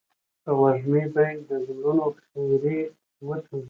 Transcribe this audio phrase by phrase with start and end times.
[0.47, 2.79] او وږمې به يې د زړونو خيري
[3.27, 3.59] وتوږي.